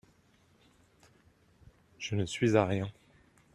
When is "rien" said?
2.65-2.89